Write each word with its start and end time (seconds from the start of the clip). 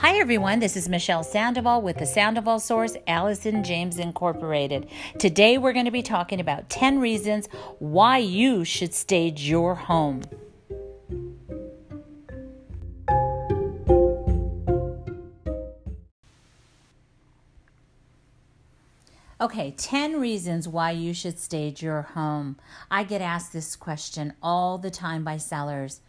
Hi, 0.00 0.16
everyone. 0.18 0.60
This 0.60 0.76
is 0.76 0.88
Michelle 0.88 1.24
Sandoval 1.24 1.82
with 1.82 1.98
the 1.98 2.06
Sandoval 2.06 2.60
Source, 2.60 2.96
Allison 3.08 3.64
James 3.64 3.98
Incorporated. 3.98 4.86
Today, 5.18 5.58
we're 5.58 5.72
going 5.72 5.86
to 5.86 5.90
be 5.90 6.04
talking 6.04 6.38
about 6.38 6.70
10 6.70 7.00
reasons 7.00 7.48
why 7.80 8.18
you 8.18 8.64
should 8.64 8.94
stage 8.94 9.48
your 9.48 9.74
home. 9.74 10.22
Okay, 19.40 19.74
10 19.76 20.20
reasons 20.20 20.68
why 20.68 20.92
you 20.92 21.12
should 21.12 21.40
stage 21.40 21.82
your 21.82 22.02
home. 22.02 22.56
I 22.88 23.02
get 23.02 23.20
asked 23.20 23.52
this 23.52 23.74
question 23.74 24.34
all 24.40 24.78
the 24.78 24.92
time 24.92 25.24
by 25.24 25.38
sellers. 25.38 26.02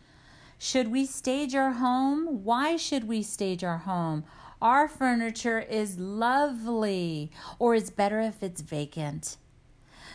Should 0.61 0.91
we 0.91 1.05
stage 1.05 1.55
our 1.55 1.71
home? 1.71 2.43
Why 2.43 2.75
should 2.75 3.07
we 3.07 3.23
stage 3.23 3.63
our 3.63 3.77
home? 3.77 4.25
Our 4.61 4.89
furniture 4.89 5.59
is 5.59 5.97
lovely, 5.97 7.31
or 7.59 7.75
it's 7.75 7.89
better 7.89 8.19
if 8.19 8.43
it's 8.43 8.59
vacant. 8.59 9.37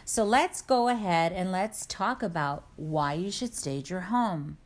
So 0.05 0.23
let's 0.23 0.61
go 0.61 0.89
ahead 0.89 1.33
and 1.33 1.51
let's 1.51 1.87
talk 1.87 2.23
about 2.23 2.67
why 2.77 3.15
you 3.15 3.31
should 3.31 3.55
stage 3.55 3.89
your 3.89 4.13
home. 4.13 4.59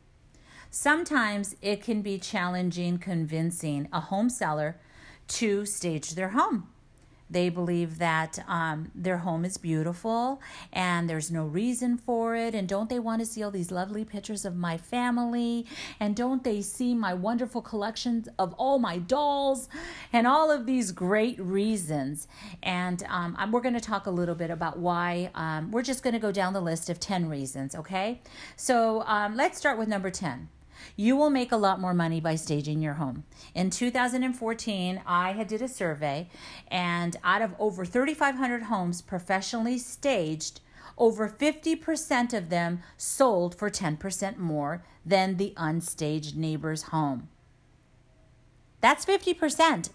Sometimes 0.69 1.55
it 1.61 1.81
can 1.81 2.01
be 2.01 2.19
challenging 2.19 2.97
convincing 2.97 3.87
a 3.93 4.01
home 4.01 4.29
seller 4.29 4.81
to 5.29 5.65
stage 5.65 6.11
their 6.15 6.29
home. 6.29 6.67
They 7.29 7.49
believe 7.49 7.99
that 7.99 8.39
um, 8.47 8.91
their 8.95 9.17
home 9.17 9.45
is 9.45 9.57
beautiful 9.57 10.41
and 10.73 11.09
there's 11.09 11.29
no 11.29 11.45
reason 11.45 11.97
for 11.97 12.35
it. 12.35 12.55
And 12.55 12.67
don't 12.67 12.89
they 12.89 12.99
want 12.99 13.21
to 13.21 13.25
see 13.25 13.43
all 13.43 13.51
these 13.51 13.71
lovely 13.71 14.03
pictures 14.03 14.45
of 14.45 14.55
my 14.55 14.77
family? 14.77 15.65
And 15.99 16.15
don't 16.15 16.43
they 16.43 16.61
see 16.61 16.95
my 16.95 17.13
wonderful 17.13 17.61
collections 17.61 18.27
of 18.39 18.53
all 18.53 18.79
my 18.79 18.97
dolls 18.97 19.69
and 20.11 20.25
all 20.25 20.51
of 20.51 20.65
these 20.65 20.91
great 20.91 21.39
reasons? 21.39 22.27
And 22.63 23.03
um, 23.09 23.37
we're 23.51 23.61
going 23.61 23.73
to 23.75 23.79
talk 23.79 24.07
a 24.07 24.11
little 24.11 24.35
bit 24.35 24.49
about 24.49 24.79
why. 24.79 25.31
Um, 25.35 25.71
we're 25.71 25.83
just 25.83 26.03
going 26.03 26.13
to 26.13 26.19
go 26.19 26.31
down 26.31 26.53
the 26.53 26.61
list 26.61 26.89
of 26.89 26.99
10 26.99 27.29
reasons, 27.29 27.75
okay? 27.75 28.21
So 28.55 29.03
um, 29.03 29.35
let's 29.35 29.57
start 29.57 29.77
with 29.77 29.87
number 29.87 30.09
10. 30.09 30.49
You 30.95 31.15
will 31.15 31.29
make 31.29 31.51
a 31.51 31.57
lot 31.57 31.79
more 31.79 31.93
money 31.93 32.19
by 32.19 32.35
staging 32.35 32.81
your 32.81 32.95
home. 32.95 33.23
In 33.53 33.69
2014, 33.69 35.01
I 35.05 35.31
had 35.33 35.47
did 35.47 35.61
a 35.61 35.67
survey 35.67 36.29
and 36.69 37.15
out 37.23 37.41
of 37.41 37.55
over 37.59 37.85
3500 37.85 38.63
homes 38.63 39.01
professionally 39.01 39.77
staged, 39.77 40.61
over 40.97 41.29
50% 41.29 42.33
of 42.33 42.49
them 42.49 42.81
sold 42.97 43.55
for 43.55 43.69
10% 43.69 44.37
more 44.37 44.83
than 45.05 45.37
the 45.37 45.53
unstaged 45.57 46.35
neighbor's 46.35 46.83
home. 46.83 47.29
That's 48.81 49.05
50%. 49.05 49.89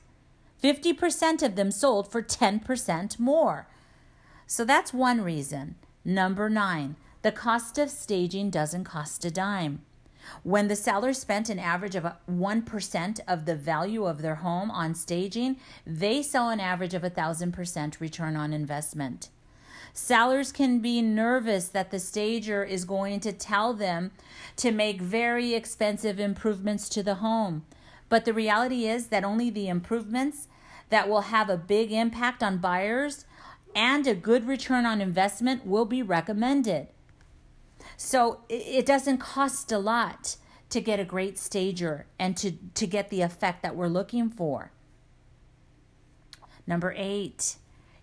50% 0.63 1.43
of 1.43 1.57
them 1.57 1.71
sold 1.71 2.11
for 2.11 2.23
10% 2.23 3.19
more. 3.19 3.69
So 4.47 4.65
that's 4.65 4.93
one 4.95 5.21
reason. 5.21 5.75
Number 6.05 6.49
nine, 6.49 6.97
the 7.23 7.33
cost 7.33 7.79
of 7.79 7.91
staging 7.91 8.51
doesn't 8.51 8.85
cost 8.85 9.25
a 9.25 9.31
dime. 9.31 9.83
When 10.43 10.69
the 10.69 10.77
seller 10.77 11.13
spent 11.13 11.49
an 11.49 11.59
average 11.59 11.95
of 11.95 12.07
1% 12.31 13.21
of 13.27 13.45
the 13.45 13.57
value 13.57 14.05
of 14.05 14.23
their 14.23 14.37
home 14.37 14.71
on 14.71 14.95
staging, 14.95 15.57
they 15.87 16.23
saw 16.23 16.51
an 16.51 16.61
average 16.61 16.95
of 16.95 17.05
a 17.05 17.11
1000% 17.11 18.01
return 18.01 18.37
on 18.37 18.53
investment. 18.53 19.29
Sellers 19.93 20.51
can 20.51 20.81
be 20.81 21.01
nervous 21.01 21.69
that 21.69 21.93
the 21.93 22.01
stager 22.01 22.65
is 22.65 22.85
going 22.85 23.21
to 23.21 23.33
tell 23.33 23.73
them 23.73 24.11
to 24.57 24.73
make 24.73 25.01
very 25.01 25.55
expensive 25.55 26.19
improvements 26.19 26.89
to 26.89 27.03
the 27.03 27.17
home. 27.17 27.65
But 28.09 28.25
the 28.25 28.33
reality 28.33 28.87
is 28.87 29.07
that 29.09 29.25
only 29.25 29.51
the 29.51 29.69
improvements 29.69 30.49
that 30.91 31.09
will 31.09 31.23
have 31.23 31.49
a 31.49 31.57
big 31.57 31.93
impact 31.93 32.43
on 32.43 32.59
buyers 32.59 33.25
and 33.75 34.07
a 34.07 34.15
good 34.15 34.47
return 34.47 34.85
on 34.85 35.01
investment 35.01 35.67
will 35.67 35.85
be 35.85 36.03
recommended. 36.03 36.89
So 37.97 38.41
it 38.49 38.87
doesn't 38.87 39.19
cost 39.19 39.71
a 39.73 39.79
lot 39.79 40.37
to 40.71 40.81
get 40.81 40.99
a 40.99 41.05
great 41.05 41.39
stager 41.39 42.07
and 42.19 42.37
to, 42.37 42.53
to 42.75 42.87
get 42.87 43.11
the 43.11 43.23
effect 43.23 43.63
that 43.63 43.77
we're 43.77 43.89
looking 43.89 44.29
for. 44.29 44.73
Number 46.67 46.95
eight, 46.97 47.57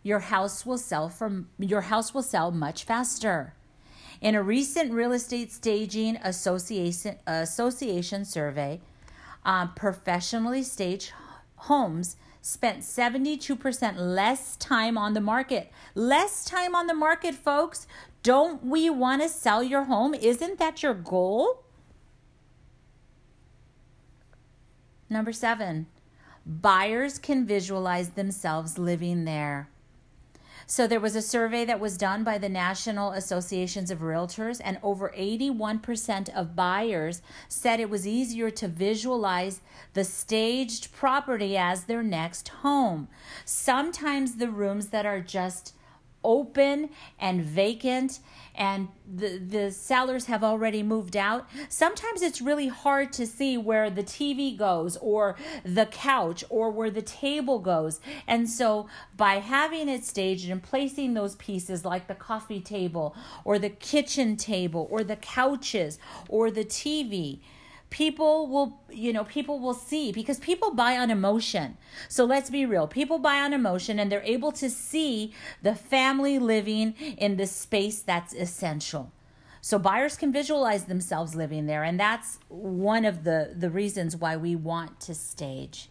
your 0.04 0.20
house 0.20 0.66
will 0.66 0.78
sell 0.78 1.10
from 1.10 1.50
your 1.60 1.82
house 1.82 2.14
will 2.14 2.24
sell 2.24 2.52
much 2.52 2.84
faster. 2.84 3.54
In 4.20 4.36
a 4.36 4.44
recent 4.44 4.94
real 4.94 5.12
estate 5.12 5.52
staging 5.52 6.16
association 6.18 7.18
association 7.26 8.24
survey, 8.24 8.82
um, 9.44 9.74
professionally 9.76 10.64
staged 10.64 11.12
homes 11.56 12.18
spent 12.42 12.80
72% 12.80 13.98
less 13.98 14.56
time 14.58 14.98
on 14.98 15.14
the 15.14 15.22
market. 15.22 15.72
Less 15.94 16.44
time 16.44 16.76
on 16.76 16.88
the 16.88 16.94
market, 16.94 17.36
folks. 17.36 17.86
Don't 18.24 18.64
we 18.64 18.90
want 18.90 19.22
to 19.22 19.30
sell 19.30 19.64
your 19.64 19.86
home? 19.86 20.14
Isn't 20.14 20.60
that 20.60 20.84
your 20.84 20.94
goal? 20.94 21.64
Number 25.10 25.34
seven, 25.34 25.88
buyers 26.46 27.20
can 27.20 27.46
visualize 27.46 28.12
themselves 28.12 28.78
living 28.78 29.26
there. 29.26 29.70
So 30.68 30.88
there 30.88 31.02
was 31.02 31.18
a 31.18 31.22
survey 31.22 31.66
that 31.66 31.82
was 31.82 31.98
done 31.98 32.24
by 32.24 32.38
the 32.38 32.48
National 32.48 33.12
Associations 33.12 33.92
of 33.92 34.00
Realtors, 34.00 34.62
and 34.64 34.78
over 34.82 35.14
81% 35.18 36.30
of 36.30 36.56
buyers 36.56 37.22
said 37.50 37.80
it 37.80 37.90
was 37.90 38.08
easier 38.08 38.50
to 38.52 38.70
visualize 38.70 39.60
the 39.96 40.06
staged 40.06 40.94
property 40.94 41.58
as 41.58 41.84
their 41.84 42.04
next 42.04 42.48
home. 42.48 43.10
Sometimes 43.44 44.36
the 44.36 44.50
rooms 44.50 44.88
that 44.88 45.06
are 45.06 45.20
just 45.20 45.74
open 46.24 46.90
and 47.20 47.44
vacant 47.44 48.20
and 48.56 48.90
the 49.08 49.38
the 49.38 49.72
sellers 49.72 50.26
have 50.26 50.44
already 50.44 50.84
moved 50.84 51.16
out. 51.16 51.48
Sometimes 51.70 52.22
it's 52.22 52.42
really 52.42 52.68
hard 52.68 53.14
to 53.14 53.26
see 53.26 53.58
where 53.58 53.90
the 53.90 54.04
TV 54.04 54.58
goes 54.58 54.98
or 54.98 55.36
the 55.64 55.86
couch 55.86 56.44
or 56.50 56.70
where 56.70 56.92
the 56.92 57.02
table 57.02 57.60
goes. 57.60 58.02
And 58.28 58.50
so 58.50 58.88
by 59.16 59.36
having 59.36 59.88
it 59.90 60.06
staged 60.06 60.50
and 60.50 60.62
placing 60.62 61.14
those 61.14 61.36
pieces 61.36 61.86
like 61.86 62.08
the 62.08 62.16
coffee 62.16 62.62
table 62.62 63.16
or 63.46 63.58
the 63.58 63.70
kitchen 63.70 64.36
table 64.36 64.88
or 64.92 65.04
the 65.04 65.16
couches 65.16 65.98
or 66.28 66.52
the 66.52 66.66
TV 66.66 67.40
people 67.92 68.48
will 68.48 68.80
you 68.90 69.14
know 69.14 69.24
people 69.24 69.60
will 69.60 69.76
see 69.76 70.12
because 70.12 70.40
people 70.40 70.74
buy 70.74 70.98
on 70.98 71.12
emotion. 71.12 71.78
So 72.10 72.26
let's 72.26 72.50
be 72.50 72.66
real. 72.66 72.88
People 72.88 73.20
buy 73.20 73.40
on 73.42 73.54
emotion 73.54 74.00
and 74.00 74.12
they're 74.12 74.24
able 74.24 74.52
to 74.54 74.70
see 74.70 75.34
the 75.62 75.76
family 75.76 76.40
living 76.40 76.96
in 77.18 77.38
the 77.38 77.46
space 77.46 78.02
that's 78.02 78.34
essential. 78.34 79.12
So 79.62 79.78
buyers 79.78 80.18
can 80.18 80.32
visualize 80.32 80.86
themselves 80.86 81.36
living 81.36 81.68
there 81.68 81.84
and 81.84 82.00
that's 82.00 82.40
one 82.48 83.06
of 83.06 83.24
the 83.24 83.54
the 83.56 83.70
reasons 83.70 84.16
why 84.16 84.36
we 84.36 84.56
want 84.56 85.00
to 85.02 85.14
stage. 85.14 85.90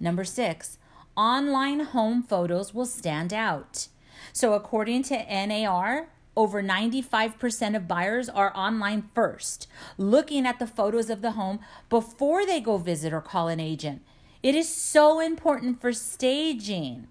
Number 0.00 0.24
6 0.24 0.78
online 1.14 1.80
home 1.80 2.22
photos 2.22 2.74
will 2.74 2.86
stand 2.86 3.32
out. 3.32 3.88
So 4.32 4.54
according 4.54 5.02
to 5.04 5.46
NAR 5.46 6.08
over 6.36 6.62
95% 6.62 7.76
of 7.76 7.88
buyers 7.88 8.28
are 8.28 8.56
online 8.56 9.10
first, 9.14 9.66
looking 9.98 10.46
at 10.46 10.58
the 10.58 10.66
photos 10.66 11.10
of 11.10 11.22
the 11.22 11.32
home 11.32 11.60
before 11.88 12.46
they 12.46 12.60
go 12.60 12.78
visit 12.78 13.12
or 13.12 13.20
call 13.20 13.48
an 13.48 13.60
agent. 13.60 14.02
It 14.42 14.54
is 14.54 14.68
so 14.68 15.20
important 15.20 15.80
for 15.80 15.92
staging. 15.92 17.08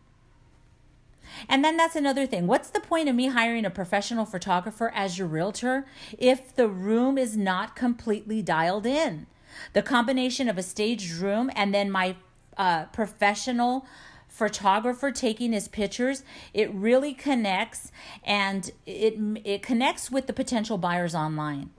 And 1.48 1.64
then 1.64 1.78
that's 1.78 1.96
another 1.96 2.26
thing. 2.26 2.48
What's 2.48 2.70
the 2.70 2.80
point 2.80 3.08
of 3.08 3.16
me 3.16 3.28
hiring 3.28 3.66
a 3.66 3.70
professional 3.70 4.26
photographer 4.26 4.92
as 4.94 5.18
your 5.18 5.28
realtor 5.28 5.86
if 6.18 6.54
the 6.54 6.68
room 6.68 7.18
is 7.18 7.38
not 7.38 7.76
completely 7.76 8.42
dialed 8.42 8.86
in? 8.86 9.28
The 9.74 9.82
combination 9.82 10.50
of 10.50 10.58
a 10.58 10.64
staged 10.64 11.14
room 11.14 11.50
and 11.56 11.74
then 11.74 11.90
my 11.90 12.16
uh, 12.58 12.86
professional 12.86 13.86
photographer 14.32 15.12
taking 15.12 15.52
his 15.52 15.68
pictures, 15.68 16.24
it 16.54 16.74
really 16.74 17.14
connects 17.14 17.92
and 18.24 18.72
it 18.86 19.16
it 19.44 19.62
connects 19.62 20.10
with 20.10 20.26
the 20.26 20.34
potential 20.34 20.78
buyers 20.78 21.14
online. 21.14 21.70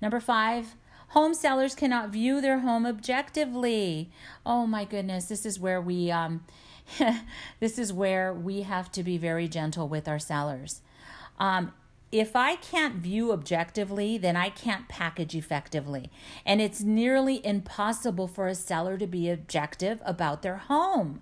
Number 0.00 0.20
5, 0.20 0.76
home 1.08 1.34
sellers 1.34 1.74
cannot 1.74 2.10
view 2.10 2.40
their 2.40 2.60
home 2.60 2.86
objectively. 2.86 4.12
Oh 4.46 4.66
my 4.66 4.84
goodness, 4.84 5.24
this 5.24 5.46
is 5.46 5.58
where 5.58 5.80
we 5.80 6.10
um 6.10 6.44
this 7.60 7.78
is 7.78 7.92
where 7.92 8.32
we 8.32 8.62
have 8.62 8.92
to 8.92 9.02
be 9.02 9.16
very 9.16 9.48
gentle 9.48 9.88
with 9.88 10.06
our 10.06 10.18
sellers. 10.18 10.82
Um, 11.38 11.72
if 12.10 12.34
I 12.34 12.56
can't 12.56 12.96
view 12.96 13.32
objectively, 13.32 14.16
then 14.16 14.36
I 14.36 14.48
can't 14.48 14.88
package 14.88 15.34
effectively. 15.34 16.10
And 16.46 16.60
it's 16.60 16.80
nearly 16.80 17.44
impossible 17.44 18.28
for 18.28 18.46
a 18.46 18.54
seller 18.54 18.96
to 18.96 19.06
be 19.06 19.28
objective 19.28 20.00
about 20.04 20.42
their 20.42 20.56
home. 20.56 21.20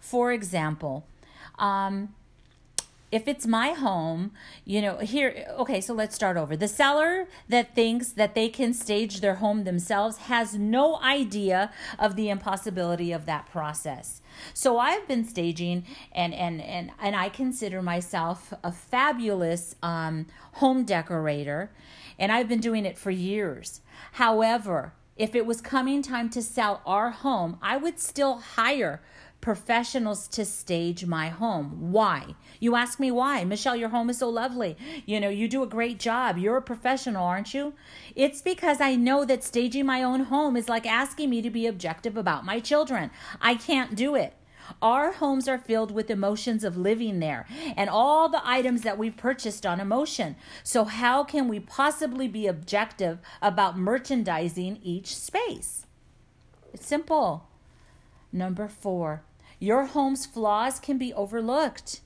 For 0.00 0.32
example, 0.32 1.06
um, 1.58 2.14
if 3.10 3.26
it's 3.26 3.46
my 3.46 3.70
home, 3.70 4.32
you 4.64 4.82
know, 4.82 4.98
here, 4.98 5.46
okay, 5.58 5.80
so 5.80 5.94
let's 5.94 6.14
start 6.14 6.36
over. 6.36 6.56
The 6.56 6.68
seller 6.68 7.26
that 7.48 7.74
thinks 7.74 8.08
that 8.12 8.34
they 8.34 8.48
can 8.48 8.74
stage 8.74 9.20
their 9.20 9.36
home 9.36 9.64
themselves 9.64 10.18
has 10.18 10.54
no 10.54 11.00
idea 11.00 11.72
of 11.98 12.16
the 12.16 12.28
impossibility 12.28 13.10
of 13.12 13.24
that 13.24 13.46
process. 13.46 14.20
So 14.52 14.78
I've 14.78 15.08
been 15.08 15.24
staging 15.24 15.84
and 16.12 16.34
and 16.34 16.60
and 16.60 16.90
and 17.00 17.16
I 17.16 17.28
consider 17.28 17.82
myself 17.82 18.52
a 18.62 18.70
fabulous 18.70 19.74
um, 19.82 20.26
home 20.54 20.84
decorator 20.84 21.70
and 22.18 22.30
I've 22.30 22.48
been 22.48 22.60
doing 22.60 22.84
it 22.84 22.98
for 22.98 23.10
years. 23.10 23.80
However, 24.12 24.92
if 25.16 25.34
it 25.34 25.46
was 25.46 25.60
coming 25.60 26.02
time 26.02 26.30
to 26.30 26.42
sell 26.42 26.80
our 26.86 27.10
home, 27.10 27.58
I 27.60 27.76
would 27.76 27.98
still 27.98 28.38
hire 28.38 29.02
professionals 29.40 30.26
to 30.28 30.44
stage 30.44 31.06
my 31.06 31.28
home. 31.28 31.92
Why? 31.92 32.34
You 32.60 32.74
ask 32.74 32.98
me 32.98 33.10
why. 33.10 33.44
Michelle, 33.44 33.76
your 33.76 33.90
home 33.90 34.10
is 34.10 34.18
so 34.18 34.28
lovely. 34.28 34.76
You 35.06 35.20
know, 35.20 35.28
you 35.28 35.48
do 35.48 35.62
a 35.62 35.66
great 35.66 35.98
job. 35.98 36.38
You're 36.38 36.56
a 36.56 36.62
professional, 36.62 37.24
aren't 37.24 37.54
you? 37.54 37.74
It's 38.16 38.42
because 38.42 38.80
I 38.80 38.96
know 38.96 39.24
that 39.24 39.44
staging 39.44 39.86
my 39.86 40.02
own 40.02 40.24
home 40.24 40.56
is 40.56 40.68
like 40.68 40.86
asking 40.86 41.30
me 41.30 41.40
to 41.42 41.50
be 41.50 41.66
objective 41.66 42.16
about 42.16 42.44
my 42.44 42.60
children. 42.60 43.10
I 43.40 43.54
can't 43.54 43.94
do 43.94 44.14
it. 44.14 44.34
Our 44.82 45.12
homes 45.12 45.48
are 45.48 45.58
filled 45.58 45.90
with 45.90 46.10
emotions 46.10 46.62
of 46.62 46.76
living 46.76 47.20
there 47.20 47.46
and 47.76 47.88
all 47.88 48.28
the 48.28 48.46
items 48.46 48.82
that 48.82 48.98
we've 48.98 49.16
purchased 49.16 49.64
on 49.64 49.80
emotion. 49.80 50.36
So, 50.62 50.84
how 50.84 51.24
can 51.24 51.48
we 51.48 51.58
possibly 51.58 52.28
be 52.28 52.46
objective 52.46 53.18
about 53.40 53.78
merchandising 53.78 54.80
each 54.82 55.16
space? 55.16 55.86
It's 56.74 56.86
simple. 56.86 57.48
Number 58.30 58.68
four, 58.68 59.22
your 59.58 59.86
home's 59.86 60.26
flaws 60.26 60.78
can 60.78 60.98
be 60.98 61.12
overlooked. 61.14 62.00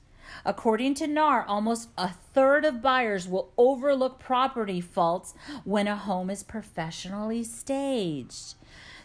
According 0.45 0.95
to 0.95 1.07
NAR, 1.07 1.45
almost 1.45 1.89
a 1.97 2.09
third 2.09 2.65
of 2.65 2.81
buyers 2.81 3.27
will 3.27 3.51
overlook 3.57 4.19
property 4.19 4.81
faults 4.81 5.33
when 5.63 5.87
a 5.87 5.95
home 5.95 6.29
is 6.29 6.43
professionally 6.43 7.43
staged. 7.43 8.55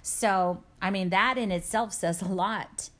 So, 0.02 0.62
I 0.80 0.90
mean, 0.90 1.10
that 1.10 1.36
in 1.36 1.52
itself 1.52 1.92
says 1.92 2.22
a 2.22 2.28
lot. 2.28 2.90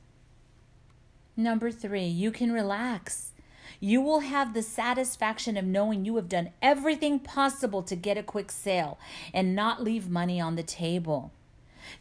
Number 1.35 1.71
three, 1.71 2.05
you 2.05 2.31
can 2.31 2.51
relax. 2.51 3.31
You 3.79 4.01
will 4.01 4.19
have 4.19 4.53
the 4.53 4.61
satisfaction 4.61 5.55
of 5.55 5.65
knowing 5.65 6.03
you 6.03 6.17
have 6.17 6.27
done 6.27 6.51
everything 6.61 7.19
possible 7.19 7.81
to 7.83 7.95
get 7.95 8.17
a 8.17 8.23
quick 8.23 8.51
sale 8.51 8.99
and 9.33 9.55
not 9.55 9.81
leave 9.81 10.09
money 10.09 10.39
on 10.41 10.55
the 10.55 10.63
table. 10.63 11.31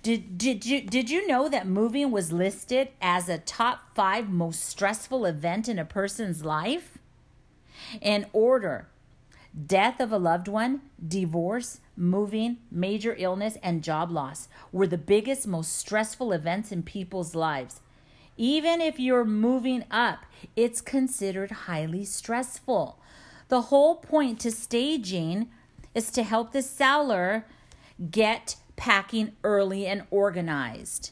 Did, 0.02 0.38
did, 0.38 0.66
you, 0.66 0.80
did 0.80 1.10
you 1.10 1.26
know 1.26 1.48
that 1.48 1.66
moving 1.66 2.10
was 2.10 2.32
listed 2.32 2.88
as 3.00 3.28
a 3.28 3.38
top 3.38 3.94
five 3.94 4.28
most 4.28 4.64
stressful 4.64 5.24
event 5.24 5.68
in 5.68 5.78
a 5.78 5.84
person's 5.84 6.44
life? 6.44 6.98
In 8.00 8.26
order 8.32 8.88
death 9.66 10.00
of 10.00 10.12
a 10.12 10.18
loved 10.18 10.48
one, 10.48 10.82
divorce, 11.06 11.80
moving, 11.96 12.58
major 12.70 13.14
illness, 13.18 13.56
and 13.62 13.82
job 13.82 14.10
loss 14.10 14.48
were 14.72 14.86
the 14.86 14.98
biggest, 14.98 15.46
most 15.46 15.74
stressful 15.76 16.32
events 16.32 16.70
in 16.70 16.82
people's 16.82 17.34
lives. 17.34 17.80
Even 18.36 18.80
if 18.80 19.00
you're 19.00 19.24
moving 19.24 19.84
up, 19.90 20.24
it's 20.54 20.80
considered 20.80 21.50
highly 21.50 22.04
stressful. 22.04 22.98
The 23.48 23.62
whole 23.62 23.96
point 23.96 24.38
to 24.40 24.52
staging 24.52 25.48
is 25.94 26.10
to 26.12 26.22
help 26.22 26.52
the 26.52 26.62
seller 26.62 27.46
get 28.10 28.56
packing 28.78 29.32
early 29.44 29.86
and 29.86 30.04
organized. 30.10 31.10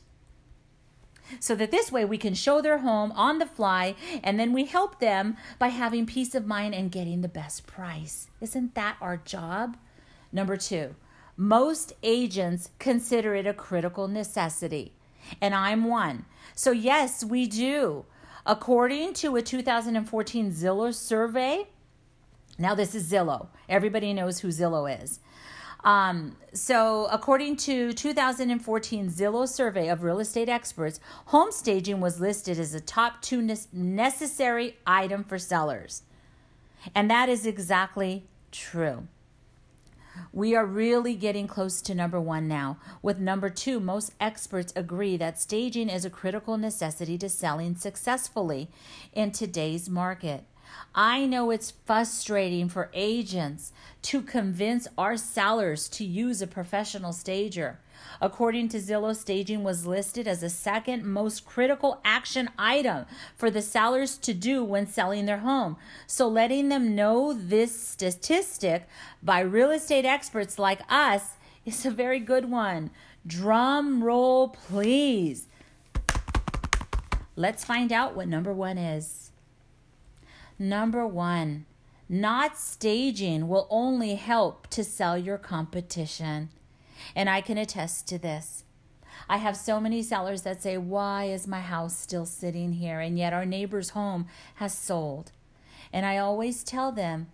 So 1.40 1.54
that 1.56 1.72
this 1.72 1.92
way 1.92 2.04
we 2.04 2.16
can 2.16 2.32
show 2.34 2.62
their 2.62 2.78
home 2.78 3.12
on 3.12 3.38
the 3.38 3.46
fly 3.46 3.96
and 4.22 4.40
then 4.40 4.52
we 4.52 4.64
help 4.64 5.00
them 5.00 5.36
by 5.58 5.68
having 5.68 6.06
peace 6.06 6.34
of 6.34 6.46
mind 6.46 6.74
and 6.74 6.90
getting 6.90 7.20
the 7.20 7.28
best 7.28 7.66
price. 7.66 8.28
Isn't 8.40 8.74
that 8.76 8.96
our 9.00 9.16
job? 9.16 9.76
Number 10.32 10.56
two, 10.56 10.94
most 11.36 11.92
agents 12.02 12.70
consider 12.78 13.34
it 13.34 13.46
a 13.46 13.52
critical 13.52 14.08
necessity, 14.08 14.94
and 15.40 15.54
I'm 15.54 15.84
one. 15.84 16.24
So, 16.54 16.70
yes, 16.70 17.22
we 17.22 17.46
do. 17.46 18.06
According 18.46 19.14
to 19.14 19.36
a 19.36 19.42
2014 19.42 20.52
Zillow 20.52 20.94
survey, 20.94 21.66
now 22.58 22.74
this 22.74 22.94
is 22.94 23.10
Zillow. 23.10 23.48
Everybody 23.68 24.14
knows 24.14 24.38
who 24.38 24.48
Zillow 24.48 25.02
is. 25.02 25.20
Um, 25.86 26.36
so, 26.52 27.06
according 27.12 27.58
to 27.58 27.92
2014 27.92 29.08
Zillow 29.08 29.48
survey 29.48 29.88
of 29.88 30.02
real 30.02 30.18
estate 30.18 30.48
experts, 30.48 30.98
home 31.26 31.52
staging 31.52 32.00
was 32.00 32.18
listed 32.18 32.58
as 32.58 32.74
a 32.74 32.80
top 32.80 33.22
two 33.22 33.40
necessary 33.72 34.76
item 34.84 35.22
for 35.22 35.38
sellers. 35.38 36.02
And 36.92 37.08
that 37.08 37.28
is 37.28 37.46
exactly 37.46 38.24
true. 38.50 39.06
We 40.32 40.56
are 40.56 40.66
really 40.66 41.14
getting 41.14 41.46
close 41.46 41.80
to 41.82 41.94
number 41.94 42.20
one 42.20 42.48
now. 42.48 42.78
With 43.00 43.20
number 43.20 43.48
two, 43.48 43.78
most 43.78 44.12
experts 44.18 44.72
agree 44.74 45.16
that 45.18 45.40
staging 45.40 45.88
is 45.88 46.04
a 46.04 46.10
critical 46.10 46.58
necessity 46.58 47.16
to 47.18 47.28
selling 47.28 47.76
successfully 47.76 48.68
in 49.12 49.30
today's 49.30 49.88
market. 49.88 50.44
I 50.94 51.26
know 51.26 51.50
it's 51.50 51.74
frustrating 51.84 52.68
for 52.68 52.90
agents 52.94 53.72
to 54.02 54.22
convince 54.22 54.88
our 54.96 55.16
sellers 55.16 55.88
to 55.90 56.04
use 56.04 56.40
a 56.40 56.46
professional 56.46 57.12
stager. 57.12 57.78
According 58.20 58.68
to 58.70 58.78
Zillow, 58.78 59.14
staging 59.14 59.62
was 59.62 59.86
listed 59.86 60.26
as 60.26 60.40
the 60.40 60.50
second 60.50 61.04
most 61.04 61.44
critical 61.44 62.00
action 62.04 62.50
item 62.58 63.06
for 63.36 63.50
the 63.50 63.62
sellers 63.62 64.16
to 64.18 64.32
do 64.32 64.64
when 64.64 64.86
selling 64.86 65.26
their 65.26 65.38
home. 65.38 65.76
So, 66.06 66.28
letting 66.28 66.68
them 66.68 66.94
know 66.94 67.32
this 67.32 67.78
statistic 67.78 68.88
by 69.22 69.40
real 69.40 69.70
estate 69.70 70.04
experts 70.04 70.58
like 70.58 70.80
us 70.88 71.34
is 71.64 71.84
a 71.84 71.90
very 71.90 72.20
good 72.20 72.50
one. 72.50 72.90
Drum 73.26 74.04
roll, 74.04 74.48
please. 74.48 75.48
Let's 77.34 77.64
find 77.64 77.92
out 77.92 78.16
what 78.16 78.28
number 78.28 78.52
one 78.52 78.78
is. 78.78 79.25
Number 80.58 81.06
one, 81.06 81.66
not 82.08 82.56
staging 82.56 83.48
will 83.48 83.66
only 83.68 84.14
help 84.14 84.68
to 84.68 84.84
sell 84.84 85.18
your 85.18 85.38
competition. 85.38 86.50
And 87.14 87.28
I 87.28 87.40
can 87.40 87.58
attest 87.58 88.08
to 88.08 88.18
this. 88.18 88.64
I 89.28 89.38
have 89.38 89.56
so 89.56 89.80
many 89.80 90.02
sellers 90.02 90.42
that 90.42 90.62
say, 90.62 90.78
Why 90.78 91.24
is 91.24 91.46
my 91.46 91.60
house 91.60 91.96
still 91.96 92.26
sitting 92.26 92.74
here? 92.74 93.00
And 93.00 93.18
yet 93.18 93.32
our 93.32 93.44
neighbor's 93.44 93.90
home 93.90 94.28
has 94.56 94.76
sold. 94.76 95.32
And 95.92 96.06
I 96.06 96.18
always 96.18 96.62
tell 96.62 96.92
them, 96.92 97.28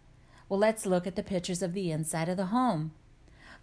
Well, 0.48 0.58
let's 0.58 0.86
look 0.86 1.06
at 1.06 1.16
the 1.16 1.22
pictures 1.22 1.62
of 1.62 1.74
the 1.74 1.90
inside 1.90 2.28
of 2.28 2.36
the 2.36 2.46
home. 2.46 2.92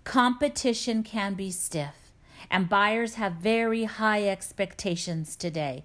Competition 0.04 1.04
can 1.04 1.34
be 1.34 1.52
stiff, 1.52 2.14
and 2.50 2.70
buyers 2.70 3.16
have 3.16 3.34
very 3.34 3.84
high 3.86 4.28
expectations 4.28 5.36
today. 5.36 5.84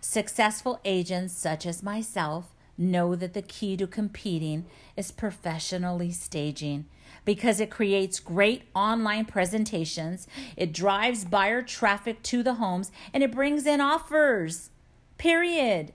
Successful 0.00 0.80
agents, 0.84 1.34
such 1.34 1.66
as 1.66 1.82
myself, 1.82 2.54
know 2.80 3.14
that 3.14 3.34
the 3.34 3.42
key 3.42 3.76
to 3.76 3.86
competing 3.86 4.66
is 4.96 5.12
professionally 5.12 6.10
staging 6.10 6.86
because 7.24 7.60
it 7.60 7.70
creates 7.70 8.18
great 8.18 8.62
online 8.74 9.24
presentations, 9.24 10.26
it 10.56 10.72
drives 10.72 11.24
buyer 11.24 11.62
traffic 11.62 12.22
to 12.22 12.42
the 12.42 12.54
homes, 12.54 12.90
and 13.12 13.22
it 13.22 13.32
brings 13.32 13.66
in 13.66 13.80
offers. 13.80 14.70
Period. 15.18 15.92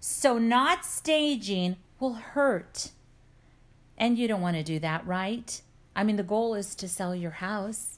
So, 0.00 0.38
not 0.38 0.84
staging 0.84 1.76
will 2.00 2.14
hurt. 2.14 2.90
And 3.96 4.18
you 4.18 4.28
don't 4.28 4.40
want 4.40 4.56
to 4.56 4.62
do 4.62 4.78
that, 4.80 5.06
right? 5.06 5.60
I 5.94 6.04
mean, 6.04 6.16
the 6.16 6.22
goal 6.22 6.54
is 6.54 6.74
to 6.76 6.88
sell 6.88 7.14
your 7.14 7.32
house. 7.32 7.97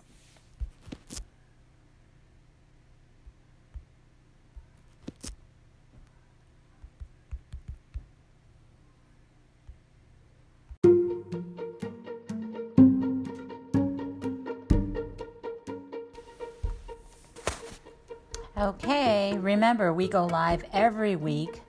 Okay, 18.61 19.38
remember 19.38 19.95
we 19.95 20.07
go 20.07 20.26
live 20.26 20.62
every 20.75 21.17
week. 21.17 21.62